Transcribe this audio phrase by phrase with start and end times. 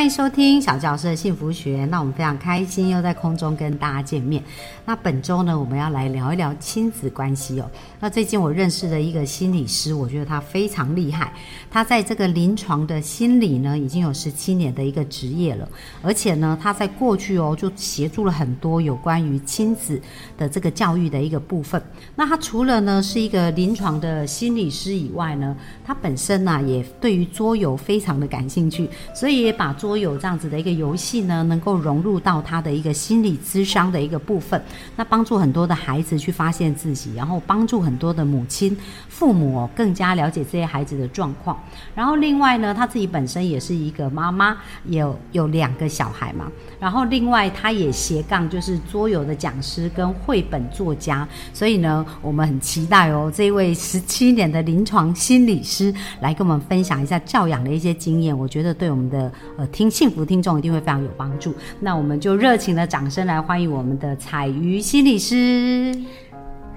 [0.00, 1.84] 欢迎收听小教师的幸福学。
[1.90, 4.42] 那我们非常开心又在空中跟大家见面。
[4.86, 7.70] 那本周呢，我们要来聊一聊亲子关系哦。
[8.00, 11.34] 那最近我认识的一个心理师，我觉得他非常厉害。
[11.70, 15.68] 他在这个临床的心理呢，已经有十七年的一个职业了。
[16.00, 20.00] 而且呢，他在过去哦，就协助了很多有关于亲子
[20.38, 21.80] 的这个教育的一个部分。
[22.16, 25.54] 那他除了呢是一个临床的心理师以外呢，
[25.84, 34.62] 他本身呢也对于桌游非常的感兴趣，所以也把桌桌游这样子的一个游戏呢，能够融入到他的一个心理咨商的一个部分，
[34.94, 38.76] 那帮助很多的孩子去发现自己，然后帮助很多的母亲、
[39.08, 41.60] 父母更加了解这些孩子的状况。
[41.92, 46.46] 然后另外呢，他自己本身也是一个妈妈，有有两个小孩嘛。
[46.78, 59.66] 然后另外他也斜杠就是桌游的讲师跟绘本作家，所以呢，我们很期待哦，这位十七年的临床心理师来跟我们分享一下教养的一些经验，我觉得对我们的呃。
[59.80, 65.98] 听幸福听众一定会非常有帮助，那我们就热情的掌声来欢迎我们的彩瑜心理师。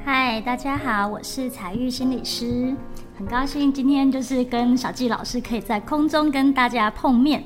[0.05, 2.73] 嗨，大家好，我是彩玉心理师，
[3.17, 7.43] 很高兴今天就是跟小纪老师可以在空中跟大家碰面。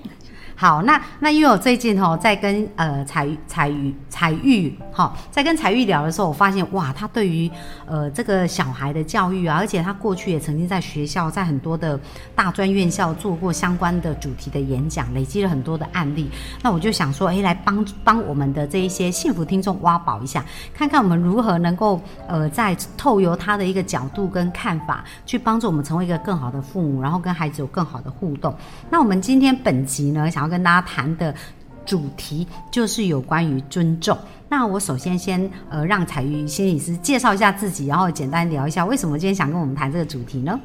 [0.60, 7.48] 好，那那因为我最近哈在跟呃彩彩玉彩玉哈在跟彩玉聊的时候，我发现哇，他对于
[7.86, 12.00] 呃这个小孩的教育啊，而且他过去也曾经在学校在很多的
[12.36, 16.28] 大专院校做过相关的主题的演讲，累积了很多的案例。
[16.64, 28.52] 那我就想说，哎，来帮帮我们的这一些幸福听众挖宝一下，看看我们如何能够呃在透由他的一个角度跟看法，去帮助我们成为一个更好的父母，然后跟孩子有更好的互动。
[28.90, 31.34] 那我们今天本集呢，想跟大家谈的
[31.86, 34.18] 主题就是有关于尊重。
[34.50, 40.58] 那我首先先呃让彩云心理师介绍一下自己，然后简单聊一下为什么今天想跟我们谈这个主题呢？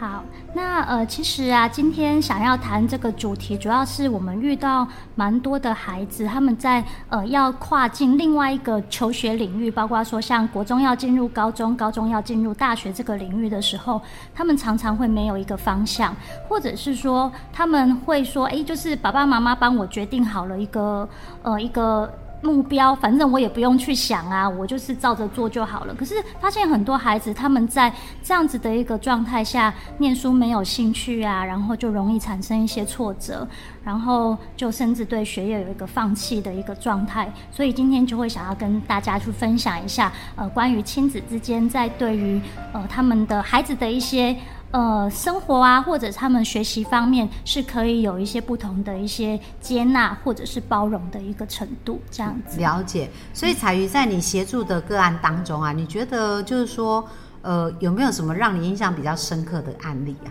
[0.00, 0.22] 好，
[0.54, 4.86] 那呃，其实啊，今天想要谈这个主题，主要是我们遇到
[5.16, 14.00] 蛮多的孩子，他们在呃要跨进另外一个求学领域，包括说像国中要进入高中，高中要进入大学这个领域的时候，
[14.32, 16.14] 他们常常会没有一个方向，
[16.48, 21.08] 或者是说他们会说，哎，就是爸爸妈妈帮我决定好了一个
[21.42, 22.08] 呃一个。
[22.40, 25.94] 目标，反正我也不用去想啊，我就是照着做就好了。
[25.94, 33.46] 可是发现很多孩子他们在这样子的一个状态下，念书没有兴趣啊，然后就容易产生一些挫折，
[33.82, 37.32] 然后就甚至对学业有一个放弃的一个状态。
[37.50, 42.40] 所以今天就会想要跟大家去分享一下，呃，关于亲子之间在对于
[42.72, 44.36] 呃他们的孩子的一些。
[44.70, 52.60] 呃，生活啊，或者他们学习方面是可以有一些不同的一些接纳或者是包容的一个程度，这样子。
[52.60, 53.08] 了解。
[53.32, 57.02] 所以彩瑜在你协助的个案当中啊，你觉得就是说，
[57.40, 60.28] 呃，有没有什么让你印象比较深刻的案例啊？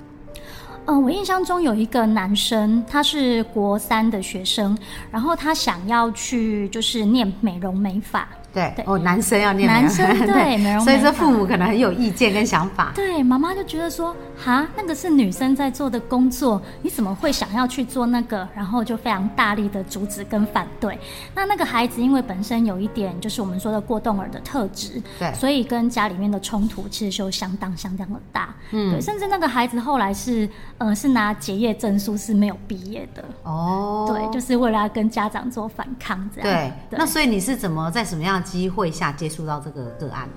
[0.86, 4.78] 嗯，我印象中有一个男生，他是国三的学生，
[5.12, 8.26] 然后他想要去就是念美容美发。
[8.53, 12.91] 对哦，男生要念男生对， 所以这父母可能很有意见跟想法。
[12.96, 18.47] 对，妈妈就觉得说，哈，那个是女生在做的工作，你怎么会想要去做那个？
[18.56, 20.97] 然后就非常大力的阻止跟反对。
[21.35, 28.56] 那那个孩子因为本身有一点就是我们说的过动儿的特质，对，所以跟家里面的冲突其实就相当相当的大。
[28.72, 33.24] 嗯，对，甚至那个孩子后来是呃是拿结业证书是没有毕业的。
[33.44, 36.72] 哦，对，就是为了要跟家长做反抗这样。
[36.90, 38.37] 对，那所以你是怎么在什么样？
[38.40, 40.28] 机会下接触到这个个案，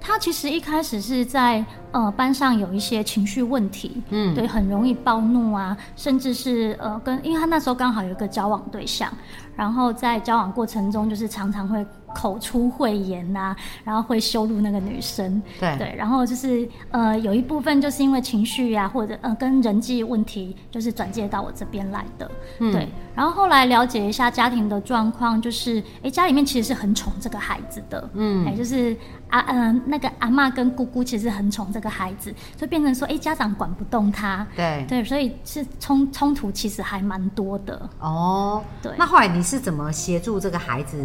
[0.00, 9.12] 他其实一开始是在呃班上有一些情绪问题，嗯，对，很容易暴怒啊，甚至是呃跟，因为他那时候刚好有一个交往对象，
[9.56, 11.86] 然后在交往过程中就是常常会。
[12.14, 13.54] 口出秽言呐，
[13.84, 22.88] 然后会羞辱那个女生，对对，然后就是呃，有一部分就是因为情绪呀，或者呃跟人际问题，就是转接到我这边来的，嗯对。
[23.14, 28.96] 然后后来了解一下家庭的状况，就是哎，家里面其实是很宠这个孩子的，嗯，哎，就是
[29.28, 37.90] 啊嗯，那个阿妈跟姑姑其实很宠这个孩子，所以变成说哎，家长管不动他，对对，所以是冲冲突其实还蛮多的。
[37.98, 38.92] 哦，对。
[38.96, 40.96] 那后来你是怎么协助这个孩子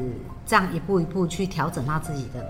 [0.46, 0.93] 这样一步？
[1.00, 2.50] 一步去调整他自己的呢？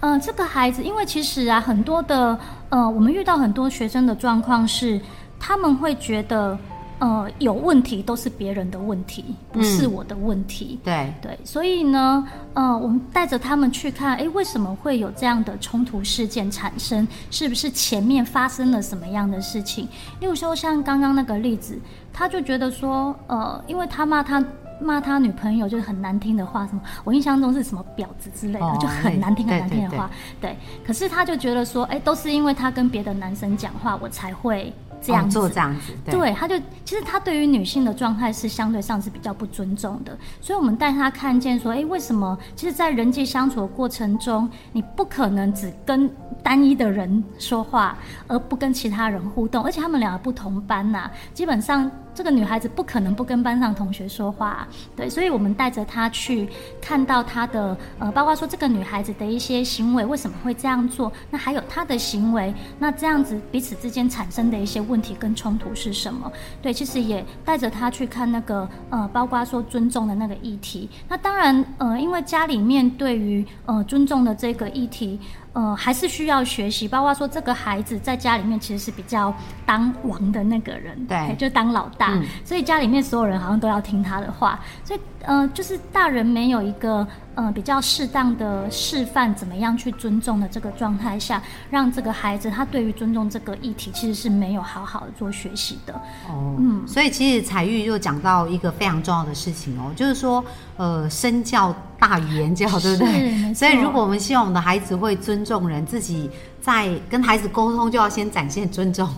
[0.00, 2.38] 嗯，这个孩子，因为其实啊，很多的，
[2.70, 5.00] 呃，我们遇到很多学生的状况是，
[5.38, 6.58] 他们会觉得，
[7.00, 10.80] 呃有问题都是别人的问题，不是我的问题。
[10.82, 17.06] 对对，所以呢，呃，我们带着他们去看，哎，为什么会有这样的冲突事件产生？
[17.30, 19.86] 是不是前面发生了什么样的事情？
[20.20, 21.78] 例如说像刚刚那个例子，
[22.12, 24.42] 他就觉得说，呃，因为他骂他。
[24.80, 30.10] 骂他女朋友就是很难听的话，什么我印象中是什么婊子之类的，就很难听很难听的话。
[30.40, 34.72] 对，可是他就觉得说，哎，都是因为他跟别的男生讲话，我才会。
[35.00, 42.36] 这样做这样子，对，他就其实他对于女性的状态是相对上是比较不尊重的，所以我们带他看见说，哎，为什么？
[42.56, 46.10] 其实，在人际相处的过程中，你不可能只跟
[46.48, 47.94] 单一的人说话，
[48.26, 54.66] 而不跟其他人互动，而且他们两个不同班呐，基本上这个女孩子不可能不跟班上同学说话，
[54.96, 56.48] 对，所以我们带着她去
[56.80, 64.78] 看到她的呃，包括说这个女孩子的一些行为为什么会这样做，那还有她的行为，那这样子彼此之间产生的一些。
[64.88, 66.32] 问题跟冲突是什么？
[66.62, 70.88] 对，其实也带着她去看那个呃，包括说尊重的那个议题。
[71.08, 75.20] 那当然呃，因为家里面对于呃尊重的这个议题。
[75.54, 79.34] 呃，还是需要学习，包括说这个孩子在家里面其实是比较
[79.66, 87.04] 当王的那个人，对，就当老大，所以家里面所有人好像都要听他的话，所以呃，就是大人没有一个
[87.34, 95.92] 呃比较适当的示范怎么样去尊重的这个状态下，让这个孩子他对于尊重这个议题其实是没有好好的做学习的。
[96.28, 100.44] 哦，嗯，所以其实彩玉又讲到一个非常重要的事情哦，就是说
[100.76, 101.74] 呃身教。
[101.98, 103.54] 大语言教，对不对？
[103.54, 106.30] 所以，如果我们希望我们的孩子会尊重人，自己
[106.60, 109.08] 在跟孩子沟通，就要先展现尊重。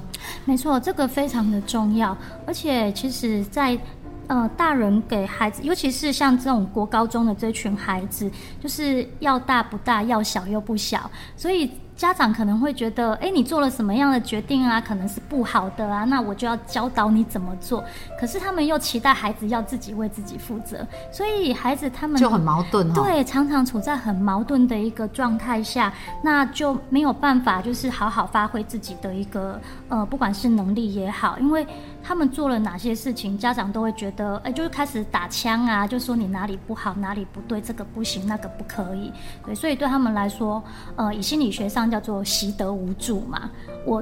[0.44, 2.16] 没错，这个非常的重要。
[2.46, 3.78] 而且，其实，在
[4.26, 8.30] 呃，大人给孩子，尤其是像这种国高中的这群孩子，
[8.62, 11.70] 就是要大不大，要小又不小，所以。
[12.00, 14.80] 家长可能会觉得，哎，你做了什么样的决定啊？
[14.80, 17.84] 可能是不好的啊，那我就要教导你怎么做。
[18.18, 20.78] 可是他们又期待孩子要自己为自己负责，
[21.12, 23.02] 所以孩子他们就很矛盾哈。
[23.02, 25.92] 对，常常处在很矛盾的一个状态下，
[26.24, 29.60] 那就没有办法，就是好好发挥自己的一个
[29.90, 31.66] 呃，不管是能力也好，因为
[32.02, 39.12] 他们做了哪些事情，家长都会觉得，哎，就是开始打枪啊，就说你哪里不好，哪里不对，这个不行，那个不可以。
[39.44, 40.62] 对，所以对他们来说，
[40.96, 41.80] 呃，以心理学上。
[41.90, 43.50] 叫做习得无助嘛，
[43.84, 44.00] 我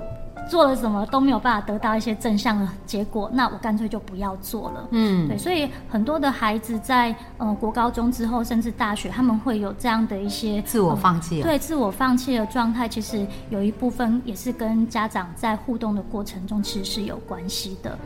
[0.48, 4.88] 做了什么都没有办法得到一些正向的结果，那我干脆就不要做了。
[4.90, 17.98] 嗯，对，所以很多的孩子在呃国高中之后，甚至大学，他们会有这样的一些自我放弃，对自我放弃的状态，其实有一部分也是跟家长在互动的过程中其实是有关系的。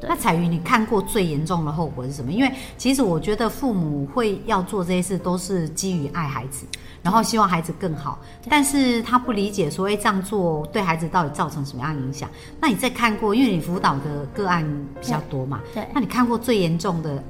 [0.00, 2.30] 那彩云，你看过最严重的后果是什么？
[2.30, 6.66] 因为其实我觉得父母会要做这些事，都是基于爱孩子，
[7.02, 8.18] 然后希望孩子更好。
[8.48, 12.28] 但是他不理解，说哎这样做对孩子到底造成什么样的影响？
[12.60, 14.64] 那你再看过，因为你辅导的个案
[15.00, 15.60] 比较多嘛？
[15.74, 15.84] 对。
[15.92, 17.22] 那你看过最严重的，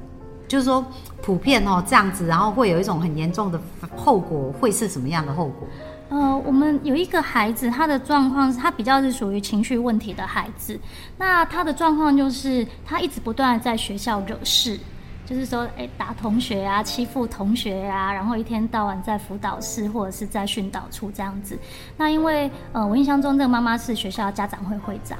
[0.47, 0.85] 就是说
[1.21, 3.59] 普遍哦这样子，然后会有一种很严重的
[3.95, 5.67] 后果，会是什么样的后果？
[6.09, 10.79] 呃，我们有一个孩子，他的状况是他比较是属于情绪问题的孩子。
[11.17, 14.79] 那他的状况就是他一直不断的在学校惹事，
[15.23, 21.55] 就是说，哎，打同学啊，欺负同学啊，然后一天到晚在辅导室或者是在训导处这样子。
[21.95, 25.19] 那因为呃，我印象中这个妈妈是学校家长会会长，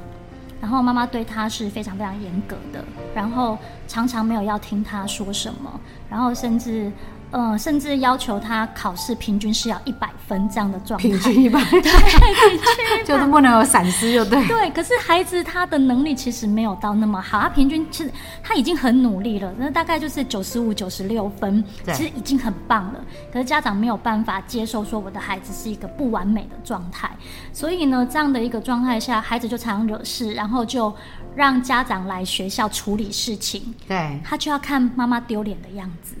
[0.60, 2.84] 然后妈妈对他是非常非常严格的，
[3.14, 3.56] 然后
[3.86, 6.90] 常常没有要听他说什么，然后甚至。
[7.30, 14.44] 呃，甚至要求他考试平均是要一百分这样的状态，平均一百， 对，就是不能有闪失，就对。
[14.48, 18.12] 对，可是孩子他的能力其实没有到那么好，他平均其实
[18.42, 23.00] 他已经很努力了，那大概就是九十五、九十六分，其实已经很棒了。
[23.32, 27.08] 可是家长没有办法接受说我的孩子是一个不完美的状态，
[27.52, 30.92] 所以呢，这样的一个状态下，孩子就常常惹事，然后就
[31.36, 36.16] 让家长来学校处理事情，对他就要看妈妈丢脸的样子。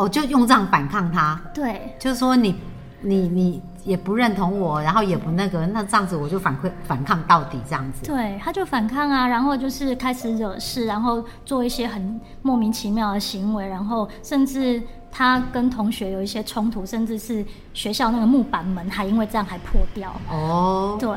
[0.00, 2.54] 哦，就用这样反抗他，对，就是说你，
[3.02, 8.06] 你，你也不认同我，然后也不那个，那这样子我就反馈反抗到底这样子。
[8.06, 14.82] 对，他就反抗啊，然后就是开始惹事，然后做一些很莫名其妙的行为，然后甚至。
[15.12, 20.14] 他跟同学有一些冲突，甚至是学校那个木板门还因为这样还破掉。
[20.30, 21.10] 哦，对。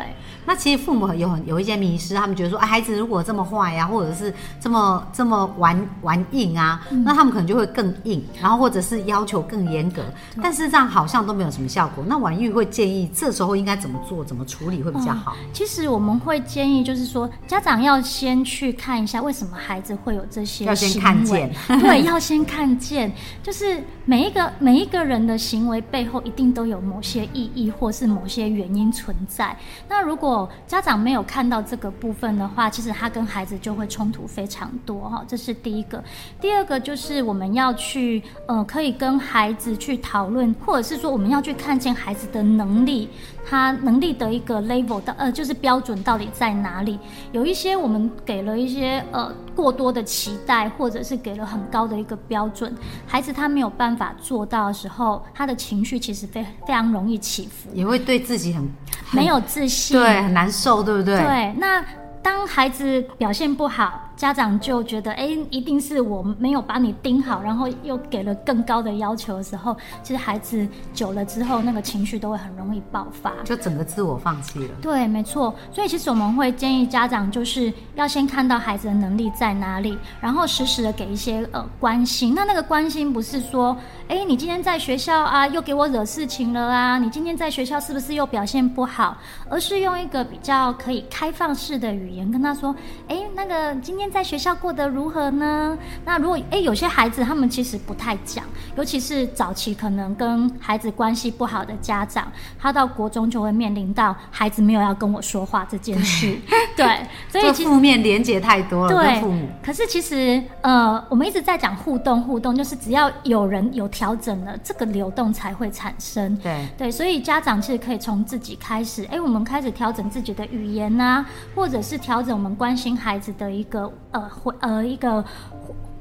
[0.46, 10.04] 那其实父母有很有一些迷失，他们觉得说，哎，孩子如果这么坏呀，或者是这么这么玩玩硬啊，那他们可能就会更硬，然后或者是要求更严格。
[10.42, 12.04] 但是这样好像都没有什么效果。
[12.08, 15.36] 那婉玉会建议这时候应该怎么做、怎么处理会比较好？
[15.54, 23.10] 其实我们会建议，就是说家长要先去看一下为什么孩子会有这些，要先看见，对，要先看见，
[23.44, 23.83] 就是。
[24.06, 29.56] 每一个每一个人的行为背后，一定都有某些意义或是某些原因存在。
[29.88, 35.24] 那如果家长没有看到这个部分的话，其实他跟孩子就会冲突非常多哈。
[35.28, 36.04] 这是第一个。
[36.42, 43.10] 第二个就是我们要去呃，可以跟孩子去讨论，或者是说我们要去看见孩子的能力。
[43.46, 46.98] 他能力的一个 level 的呃，就是标准到底在哪里？
[47.32, 52.74] 有一些我们给了一些呃过多的期待，或者是给了很高的一个标准，
[53.06, 58.68] 孩子他没有办法做到的时候，他的情绪其实非非常容易起伏，也会对自己很
[59.12, 61.18] 没有自信，对，很难受，对不对？
[61.20, 61.84] 对，那
[62.22, 64.10] 当孩子表现不好。
[64.16, 74.76] 家长就觉得，哎，一定是我没有把你盯好，然后又给了更高的要求的时候，其实孩子久了之后，那个情绪都会很容易爆发，就整个自我放弃了。
[74.82, 75.54] 对，没错。
[75.72, 82.34] 所以其实我们会建议家长，就是要先看到孩子的能力在哪里，然后实时的给一些呃关心。
[82.36, 83.76] 那那个关心不是说，
[84.08, 89.18] 哎，你今天在学校啊，又给我惹事情了啊，你今天在学校是不是又表现不好？
[89.50, 92.76] 而是用一个比较可以开放式的语言跟他说，
[93.08, 94.03] 哎，那个今天。
[94.10, 95.78] 在学校过得如何呢？
[96.06, 98.44] 那如果诶，有些孩子他们其实不太讲，
[98.76, 106.36] 尤其是早期可能跟孩子关系不好的家长，他到国中就会面临到孩子没有要跟我说话这件事。
[106.76, 108.90] 对，所以负面连接太多了。
[108.90, 109.48] 对，父母。
[109.64, 116.36] 可是其实呃，我们一直在讲互动，互动就是只要有人有调整了，这个流动才会产生。
[116.38, 123.93] 对对，所以家长其实可以从自己开始，哎，我们开始调整自己的语言呐，或者是调整我们关心孩子的一个。
[124.12, 125.24] 呃，回呃一个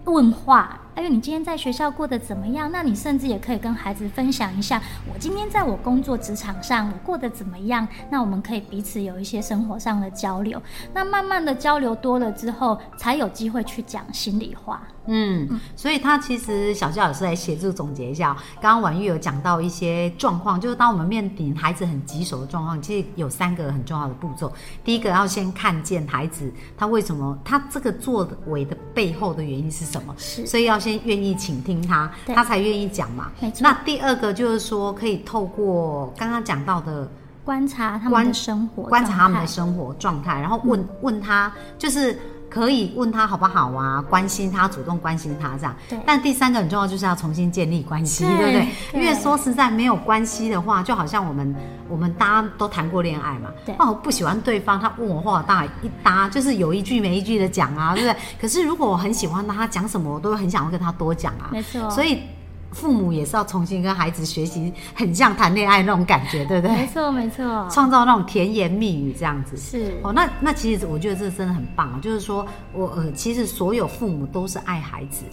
[0.04, 0.78] 问话。
[0.94, 2.70] 哎，你今天在学校过得怎么样？
[2.70, 4.78] 那你甚至也可以跟孩子分享一下，
[5.10, 7.88] 我今天在我工作职场上我过得怎么样？
[8.10, 10.60] 那我们可以彼此有一些生活上的交流。
[10.92, 14.82] 那慢慢的交流多了之后，才有机会去讲心里话。
[15.06, 24.52] 嗯，所以他其实小教老师来协助总结一下，刚刚婉玉有讲到一些状况，就是当我们面临孩子很棘手的状况，其实有三个很重要的步骤。
[24.84, 30.82] 第一个要先看见孩子他为什么他这个作为的背后的原因是什么，是，所以要。
[30.82, 33.30] 先愿意倾听他，他才愿意讲嘛。
[33.60, 37.08] 那第二个就是说，可以透过刚刚讲到的
[37.44, 42.18] 观察他们的生活，观察他们的生活状态，然后问问他，就是
[42.52, 45.74] 可以问他好不好啊，关心他，主动关心他这样。
[45.88, 45.98] 对。
[46.04, 48.68] 但第三个很重要，就是要重新建立关系，对不对？
[48.92, 51.56] 因为说实在，没有关系的话，就好像我们
[51.88, 53.48] 我们大家都谈过恋爱嘛。
[53.64, 53.74] 对。
[53.78, 58.20] 哦，不喜欢对方，他问我话，当然一搭就是有一句没一句的讲啊，对不对？
[58.38, 61.48] 可是如果我很喜欢他，他讲什么我都很想要跟他多讲啊。
[61.50, 61.88] 没错。
[61.88, 62.20] 所以。
[62.72, 66.76] 父母也是要重新跟孩子学习，很像谈恋爱那种感觉，对不对？
[66.76, 67.68] 没错，没错。
[67.70, 69.56] 创造那种甜言蜜语这样子。
[69.56, 75.24] 是哦，那那其实我觉得这真的很棒，就是说我呃，其实所有父母都是爱孩子。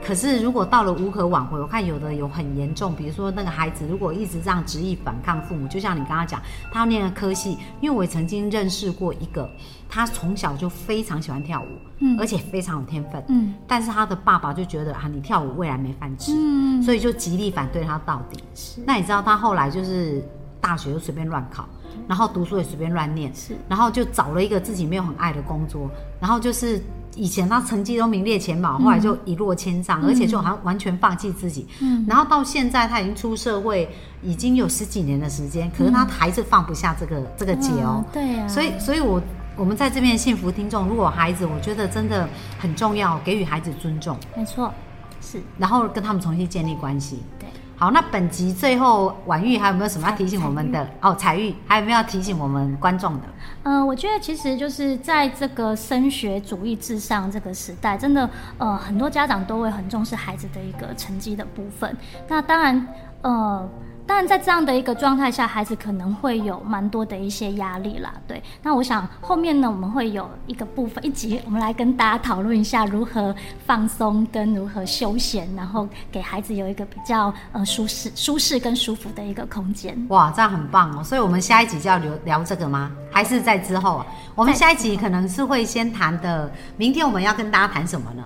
[0.00, 9.50] 可是，如果到了无可挽回，我看有的有很严重，比如说那个孩子如果一直这样执意反抗父母，就像你刚刚讲，他要念科系，因为我曾经认识过一个，
[9.88, 11.66] 他从小就非常喜欢跳舞，
[11.98, 18.42] 嗯，而且非常有天分，嗯，但是他的爸爸就觉得啊，你跳舞未来没饭吃，嗯，所以就极力反对他到底。
[18.54, 20.22] 是，那你知道他后来就是
[20.60, 21.66] 大学就随便乱考，
[22.08, 26.80] 然后读书也随便乱念，是，然后就找了一个自己没有很爱的工作，然后就是。
[27.14, 31.68] 以前他成绩都名列前茅，后来就一落千丈，而且就好像完全放弃自己。
[31.82, 33.86] 嗯，然后到现在他已经出社会，
[34.22, 38.02] 已经有十几年的时间，可是他还是放不下这个这个结哦。
[38.14, 38.48] 对啊。
[38.48, 39.20] 所以，所以我
[39.56, 42.26] 我们在这边幸福听众，如果孩子，我觉得真的
[42.58, 44.16] 很重要，给予孩子尊重。
[44.34, 44.72] 没错，
[45.22, 45.40] 是。
[45.56, 47.22] 然后跟他们重新建立关系。
[47.38, 47.48] 对。
[47.74, 50.86] 好，那本集最后婉玉还有没有什么要提醒我们的？
[51.00, 53.22] 哦，彩玉还有没有要提醒我们观众的？
[53.62, 61.96] 嗯，我觉得其实就是在这个升学主义至上这个时代，真的呃很多家长都会很重视孩子的一个成绩的部分。
[62.28, 62.86] 那当然
[63.22, 63.68] 呃。
[64.12, 68.12] 当然，在这样的一个状态下，孩子可能会有蛮多的一些压力啦。
[68.28, 79.96] 对，那我想后面呢，我们会有一个部分一集，我们来跟大家讨论一下如何放松跟如何休闲，然后给孩子有一个比较呃舒适、舒适跟舒服的一个空间。
[80.10, 81.02] 哇，这样很棒哦！
[81.02, 82.92] 所以我们下一集就要聊聊这个吗？
[83.10, 84.06] 还是在之后啊？
[84.34, 86.52] 我们下一集可能是会先谈的。
[86.76, 88.22] 明天我们要跟大家谈什么呢？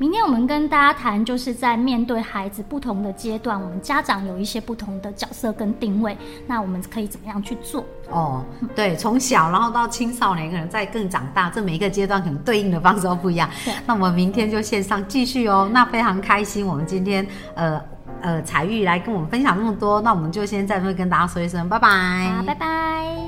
[0.00, 7.84] 明天我们跟大家谈，就是在面对孩子不同的阶段，我们家长有一些不同的角色跟定位，那我们可以怎么样去做？
[8.08, 8.44] 哦，
[8.76, 13.50] 对，从小然后到青少年，可能在更长大，这每一个阶段可能对应的方式都不一样。
[13.86, 15.68] 那我们明天就线上继续哦。
[15.72, 17.26] 那非常开心，我们今天
[17.56, 17.82] 呃
[18.20, 21.88] 呃彩玉来跟我们分享那么多，那我们就先在这跟大家说一声拜拜，
[22.36, 23.27] 好，拜拜。